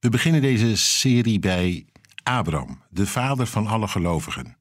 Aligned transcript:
We 0.00 0.08
beginnen 0.08 0.40
deze 0.40 0.76
serie 0.76 1.38
bij 1.38 1.86
Abraham, 2.22 2.82
de 2.90 3.06
vader 3.06 3.46
van 3.46 3.66
alle 3.66 3.88
gelovigen. 3.88 4.56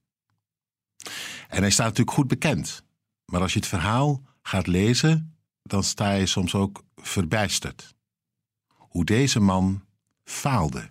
En 1.47 1.61
hij 1.61 1.69
staat 1.69 1.85
natuurlijk 1.85 2.17
goed 2.17 2.27
bekend. 2.27 2.83
Maar 3.25 3.41
als 3.41 3.53
je 3.53 3.59
het 3.59 3.67
verhaal 3.67 4.23
gaat 4.41 4.67
lezen, 4.67 5.37
dan 5.63 5.83
sta 5.83 6.11
je 6.11 6.25
soms 6.25 6.55
ook 6.55 6.83
verbijsterd. 6.95 7.95
Hoe 8.67 9.05
deze 9.05 9.39
man 9.39 9.85
faalde. 10.23 10.89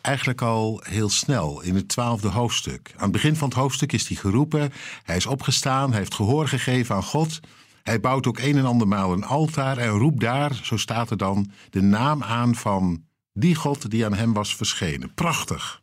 Eigenlijk 0.00 0.42
al 0.42 0.82
heel 0.84 1.10
snel 1.10 1.60
in 1.60 1.74
het 1.74 1.88
twaalfde 1.88 2.28
hoofdstuk. 2.28 2.92
Aan 2.96 3.02
het 3.02 3.12
begin 3.12 3.36
van 3.36 3.48
het 3.48 3.58
hoofdstuk 3.58 3.92
is 3.92 4.08
hij 4.08 4.16
geroepen, 4.16 4.72
hij 5.02 5.16
is 5.16 5.26
opgestaan, 5.26 5.90
hij 5.90 5.98
heeft 5.98 6.14
gehoor 6.14 6.48
gegeven 6.48 6.94
aan 6.94 7.02
God. 7.02 7.40
Hij 7.82 8.00
bouwt 8.00 8.26
ook 8.26 8.38
een 8.38 8.56
en 8.56 8.64
andermaal 8.64 9.12
een 9.12 9.24
altaar 9.24 9.78
en 9.78 9.88
roept 9.88 10.20
daar, 10.20 10.54
zo 10.54 10.76
staat 10.76 11.10
er 11.10 11.16
dan, 11.16 11.50
de 11.70 11.80
naam 11.80 12.22
aan 12.22 12.54
van 12.54 13.04
die 13.32 13.54
God 13.54 13.90
die 13.90 14.04
aan 14.04 14.14
hem 14.14 14.32
was 14.32 14.56
verschenen. 14.56 15.14
Prachtig. 15.14 15.82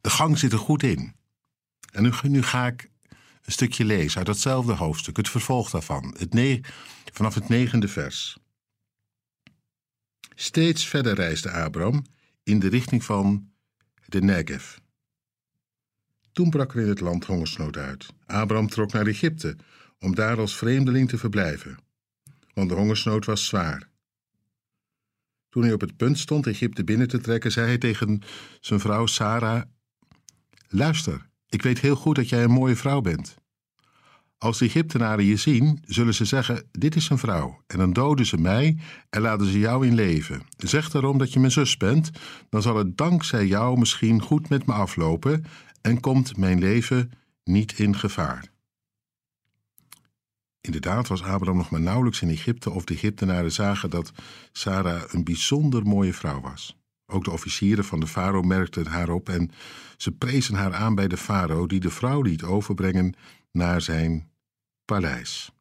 De 0.00 0.10
gang 0.10 0.38
zit 0.38 0.52
er 0.52 0.58
goed 0.58 0.82
in. 0.82 1.14
En 1.92 2.12
nu, 2.22 2.42
ga 2.42 2.66
ik 2.66 2.90
een 3.42 3.52
stukje 3.52 3.84
lezen 3.84 4.18
uit 4.18 4.26
datzelfde 4.26 4.72
hoofdstuk, 4.72 5.16
het 5.16 5.28
vervolg 5.28 5.70
daarvan, 5.70 6.14
het 6.18 6.60
vanaf 7.12 7.34
het 7.34 7.48
negende 7.48 7.88
vers. 7.88 8.38
Steeds 10.34 10.86
verder 10.86 11.14
reisde 11.14 11.50
Abram 11.50 12.04
in 12.42 12.58
de 12.58 12.68
richting 12.68 13.04
van 13.04 13.50
de 14.06 14.20
Negev. 14.22 14.76
Toen 16.32 16.50
brak 16.50 16.74
er 16.74 16.80
in 16.80 16.88
het 16.88 17.00
land 17.00 17.24
hongersnood 17.24 17.76
uit. 17.76 18.06
Abram 18.26 18.68
trok 18.68 18.92
naar 18.92 19.06
Egypte 19.06 19.56
om 20.00 20.14
daar 20.14 20.38
als 20.38 20.56
vreemdeling 20.56 21.08
te 21.08 21.18
verblijven, 21.18 21.78
want 22.54 22.68
de 22.68 22.74
hongersnood 22.74 23.24
was 23.24 23.46
zwaar. 23.46 23.88
Toen 25.48 25.62
hij 25.62 25.72
op 25.72 25.80
het 25.80 25.96
punt 25.96 26.18
stond 26.18 26.46
Egypte 26.46 26.84
binnen 26.84 27.08
te 27.08 27.18
trekken, 27.18 27.52
zei 27.52 27.66
hij 27.66 27.78
tegen 27.78 28.22
zijn 28.60 28.80
vrouw 28.80 29.06
Sarah: 29.06 29.62
Luister, 30.68 31.28
ik 31.48 31.62
weet 31.62 31.80
heel 31.80 31.96
goed 31.96 32.16
dat 32.16 32.28
jij 32.28 32.42
een 32.42 32.50
mooie 32.50 32.76
vrouw 32.76 33.00
bent. 33.00 33.36
Als 34.38 34.58
de 34.58 34.64
Egyptenaren 34.64 35.24
je 35.24 35.36
zien, 35.36 35.82
zullen 35.84 36.14
ze 36.14 36.24
zeggen: 36.24 36.68
Dit 36.70 36.96
is 36.96 37.08
een 37.08 37.18
vrouw. 37.18 37.62
En 37.66 37.78
dan 37.78 37.92
doden 37.92 38.26
ze 38.26 38.36
mij 38.36 38.78
en 39.10 39.20
laten 39.20 39.46
ze 39.46 39.58
jou 39.58 39.86
in 39.86 39.94
leven. 39.94 40.42
Zeg 40.56 40.90
daarom 40.90 41.18
dat 41.18 41.32
je 41.32 41.38
mijn 41.38 41.52
zus 41.52 41.76
bent, 41.76 42.10
dan 42.48 42.62
zal 42.62 42.76
het 42.76 42.96
dankzij 42.96 43.46
jou 43.46 43.78
misschien 43.78 44.22
goed 44.22 44.48
met 44.48 44.66
me 44.66 44.72
aflopen 44.72 45.44
en 45.80 46.00
komt 46.00 46.36
mijn 46.36 46.58
leven 46.58 47.10
niet 47.44 47.78
in 47.78 47.96
gevaar. 47.96 48.50
Inderdaad 50.68 51.08
was 51.08 51.22
Abraham 51.22 51.56
nog 51.56 51.70
maar 51.70 51.80
nauwelijks 51.80 52.22
in 52.22 52.28
Egypte 52.28 52.70
of 52.70 52.84
de 52.84 52.94
Egyptenaren 52.94 53.52
zagen 53.52 53.90
dat 53.90 54.12
Sarah 54.52 55.02
een 55.12 55.24
bijzonder 55.24 55.86
mooie 55.86 56.14
vrouw 56.14 56.40
was. 56.40 56.76
Ook 57.06 57.24
de 57.24 57.30
officieren 57.30 57.84
van 57.84 58.00
de 58.00 58.06
farao 58.06 58.42
merkten 58.42 58.86
haar 58.86 59.08
op 59.08 59.28
en 59.28 59.50
ze 59.96 60.12
prezen 60.12 60.54
haar 60.54 60.74
aan 60.74 60.94
bij 60.94 61.08
de 61.08 61.16
farao, 61.16 61.66
die 61.66 61.80
de 61.80 61.90
vrouw 61.90 62.22
liet 62.22 62.42
overbrengen 62.42 63.14
naar 63.52 63.80
zijn 63.80 64.30
paleis. 64.84 65.52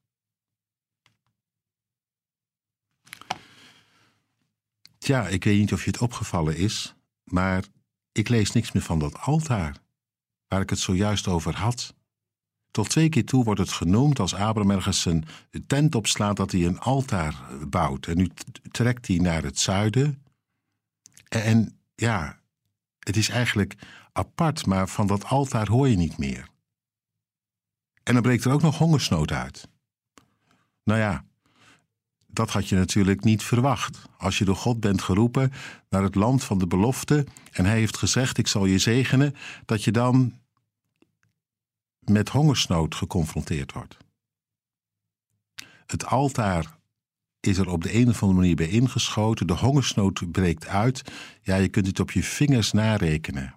Tja, 4.97 5.27
ik 5.27 5.43
weet 5.43 5.59
niet 5.59 5.73
of 5.73 5.83
je 5.83 5.91
het 5.91 6.01
opgevallen 6.01 6.57
is, 6.57 6.95
maar 7.23 7.63
ik 8.11 8.29
lees 8.29 8.51
niks 8.51 8.71
meer 8.71 8.83
van 8.83 8.99
dat 8.99 9.19
altaar 9.19 9.77
waar 10.47 10.61
ik 10.61 10.69
het 10.69 10.79
zojuist 10.79 11.27
over 11.27 11.55
had. 11.55 11.95
Tot 12.77 12.89
twee 12.89 13.09
keer 13.09 13.25
toe 13.25 13.43
wordt 13.43 13.59
het 13.59 13.71
genoemd 13.71 14.19
als 14.19 14.33
Abraham 14.33 14.71
ergens 14.71 15.01
zijn 15.01 15.25
tent 15.67 15.95
opslaat 15.95 16.35
dat 16.35 16.51
hij 16.51 16.65
een 16.65 16.79
altaar 16.79 17.35
bouwt. 17.69 18.05
En 18.05 18.17
nu 18.17 18.29
trekt 18.71 19.07
hij 19.07 19.17
naar 19.17 19.43
het 19.43 19.59
zuiden. 19.59 20.23
En 21.27 21.79
ja, 21.95 22.39
het 22.99 23.17
is 23.17 23.29
eigenlijk 23.29 23.75
apart, 24.11 24.65
maar 24.65 24.87
van 24.87 25.07
dat 25.07 25.25
altaar 25.25 25.67
hoor 25.67 25.87
je 25.87 25.95
niet 25.95 26.17
meer. 26.17 26.47
En 28.03 28.13
dan 28.13 28.21
breekt 28.21 28.45
er 28.45 28.51
ook 28.51 28.61
nog 28.61 28.77
hongersnood 28.77 29.31
uit. 29.31 29.67
Nou 30.83 30.99
ja, 30.99 31.25
dat 32.27 32.51
had 32.51 32.69
je 32.69 32.75
natuurlijk 32.75 33.23
niet 33.23 33.43
verwacht. 33.43 34.01
Als 34.17 34.37
je 34.37 34.45
door 34.45 34.55
God 34.55 34.79
bent 34.79 35.01
geroepen 35.01 35.51
naar 35.89 36.03
het 36.03 36.15
land 36.15 36.43
van 36.43 36.57
de 36.57 36.67
belofte 36.67 37.25
en 37.51 37.65
hij 37.65 37.77
heeft 37.77 37.97
gezegd: 37.97 38.37
Ik 38.37 38.47
zal 38.47 38.65
je 38.65 38.79
zegenen, 38.79 39.35
dat 39.65 39.83
je 39.83 39.91
dan 39.91 40.33
met 42.09 42.29
hongersnood 42.29 42.95
geconfronteerd 42.95 43.73
wordt. 43.73 43.97
Het 45.85 46.05
altaar 46.05 46.77
is 47.39 47.57
er 47.57 47.69
op 47.69 47.83
de 47.83 47.93
een 47.93 48.09
of 48.09 48.21
andere 48.21 48.39
manier 48.39 48.55
bij 48.55 48.69
ingeschoten. 48.69 49.47
De 49.47 49.53
hongersnood 49.53 50.31
breekt 50.31 50.67
uit. 50.67 51.11
Ja, 51.41 51.55
je 51.55 51.67
kunt 51.67 51.87
het 51.87 51.99
op 51.99 52.11
je 52.11 52.23
vingers 52.23 52.71
narekenen. 52.71 53.55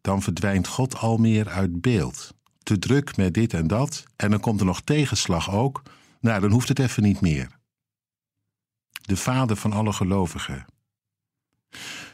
Dan 0.00 0.22
verdwijnt 0.22 0.66
God 0.66 0.96
al 0.96 1.16
meer 1.16 1.48
uit 1.48 1.80
beeld. 1.80 2.34
Te 2.62 2.78
druk 2.78 3.16
met 3.16 3.34
dit 3.34 3.54
en 3.54 3.66
dat. 3.66 4.04
En 4.16 4.30
dan 4.30 4.40
komt 4.40 4.60
er 4.60 4.66
nog 4.66 4.80
tegenslag 4.80 5.50
ook. 5.50 5.82
Nou, 6.20 6.40
dan 6.40 6.50
hoeft 6.50 6.68
het 6.68 6.78
even 6.78 7.02
niet 7.02 7.20
meer. 7.20 7.58
De 9.00 9.16
vader 9.16 9.56
van 9.56 9.72
alle 9.72 9.92
gelovigen. 9.92 10.64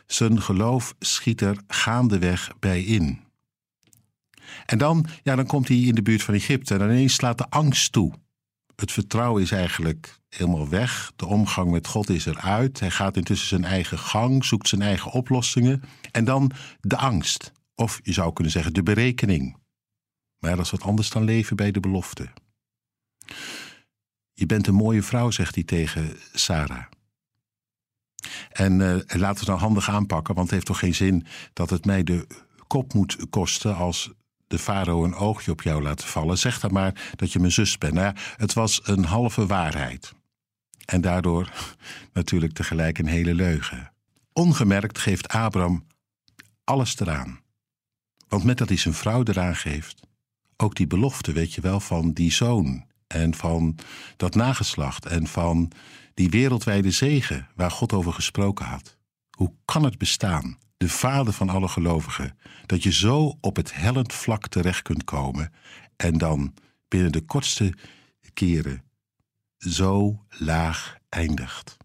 Zijn 0.06 0.42
geloof 0.42 0.94
schiet 0.98 1.40
er 1.40 1.62
gaandeweg 1.66 2.52
bij 2.58 2.82
in. 2.82 3.20
En 4.66 4.78
dan, 4.78 5.06
ja, 5.22 5.36
dan 5.36 5.46
komt 5.46 5.68
hij 5.68 5.76
in 5.76 5.94
de 5.94 6.02
buurt 6.02 6.22
van 6.22 6.34
Egypte 6.34 6.74
en 6.74 6.80
ineens 6.80 7.14
slaat 7.14 7.38
de 7.38 7.48
angst 7.48 7.92
toe. 7.92 8.12
Het 8.76 8.92
vertrouwen 8.92 9.42
is 9.42 9.50
eigenlijk 9.50 10.20
helemaal 10.28 10.68
weg. 10.68 11.12
De 11.16 11.26
omgang 11.26 11.70
met 11.70 11.86
God 11.86 12.08
is 12.10 12.26
eruit. 12.26 12.80
Hij 12.80 12.90
gaat 12.90 13.16
intussen 13.16 13.48
zijn 13.48 13.64
eigen 13.64 13.98
gang, 13.98 14.44
zoekt 14.44 14.68
zijn 14.68 14.82
eigen 14.82 15.10
oplossingen. 15.10 15.82
En 16.10 16.24
dan 16.24 16.50
de 16.80 16.96
angst. 16.96 17.52
Of 17.74 18.00
je 18.02 18.12
zou 18.12 18.32
kunnen 18.32 18.52
zeggen 18.52 18.72
de 18.72 18.82
berekening. 18.82 19.56
Maar 20.38 20.56
dat 20.56 20.64
is 20.64 20.70
wat 20.70 20.82
anders 20.82 21.10
dan 21.10 21.24
leven 21.24 21.56
bij 21.56 21.70
de 21.70 21.80
belofte. 21.80 22.28
Je 24.32 24.46
bent 24.46 24.66
een 24.66 24.74
mooie 24.74 25.02
vrouw, 25.02 25.30
zegt 25.30 25.54
hij 25.54 25.64
tegen 25.64 26.16
Sarah. 26.32 26.84
En 28.48 28.80
uh, 28.80 28.96
laten 29.06 29.44
we 29.44 29.50
nou 29.50 29.58
handig 29.58 29.88
aanpakken, 29.88 30.34
want 30.34 30.46
het 30.46 30.54
heeft 30.54 30.66
toch 30.66 30.78
geen 30.78 30.94
zin 30.94 31.26
dat 31.52 31.70
het 31.70 31.84
mij 31.84 32.02
de 32.02 32.26
kop 32.66 32.92
moet 32.92 33.30
kosten 33.30 33.76
als 33.76 34.10
de 34.50 34.58
farao 34.58 35.04
een 35.04 35.14
oogje 35.14 35.50
op 35.50 35.62
jou 35.62 35.82
laten 35.82 36.08
vallen. 36.08 36.38
Zeg 36.38 36.60
dan 36.60 36.72
maar 36.72 37.12
dat 37.16 37.32
je 37.32 37.38
mijn 37.38 37.52
zus 37.52 37.78
bent. 37.78 37.94
Nou 37.94 38.14
het 38.36 38.52
was 38.52 38.80
een 38.82 39.04
halve 39.04 39.46
waarheid. 39.46 40.12
En 40.84 41.00
daardoor 41.00 41.52
natuurlijk 42.12 42.52
tegelijk 42.52 42.98
een 42.98 43.06
hele 43.06 43.34
leugen. 43.34 43.92
Ongemerkt 44.32 44.98
geeft 44.98 45.28
Abraham 45.28 45.86
alles 46.64 47.00
eraan. 47.00 47.40
Want 48.28 48.44
met 48.44 48.58
dat 48.58 48.68
hij 48.68 48.76
zijn 48.76 48.94
vrouw 48.94 49.22
eraan 49.24 49.56
geeft, 49.56 50.00
ook 50.56 50.74
die 50.74 50.86
belofte, 50.86 51.32
weet 51.32 51.54
je 51.54 51.60
wel, 51.60 51.80
van 51.80 52.12
die 52.12 52.32
zoon 52.32 52.84
en 53.06 53.34
van 53.34 53.78
dat 54.16 54.34
nageslacht 54.34 55.06
en 55.06 55.26
van 55.26 55.72
die 56.14 56.30
wereldwijde 56.30 56.90
zegen 56.90 57.48
waar 57.54 57.70
God 57.70 57.92
over 57.92 58.12
gesproken 58.12 58.64
had. 58.66 58.96
Hoe 59.30 59.52
kan 59.64 59.84
het 59.84 59.98
bestaan 59.98 60.58
de 60.80 60.88
vader 60.88 61.32
van 61.32 61.48
alle 61.48 61.68
gelovigen, 61.68 62.36
dat 62.66 62.82
je 62.82 62.92
zo 62.92 63.38
op 63.40 63.56
het 63.56 63.74
hellend 63.74 64.12
vlak 64.12 64.48
terecht 64.48 64.82
kunt 64.82 65.04
komen 65.04 65.52
en 65.96 66.18
dan 66.18 66.54
binnen 66.88 67.12
de 67.12 67.20
kortste 67.20 67.74
keren 68.32 68.82
zo 69.56 70.24
laag 70.28 70.96
eindigt. 71.08 71.76